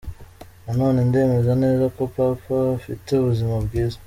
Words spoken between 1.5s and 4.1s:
neza ko Papa afite ubuzima bwiza.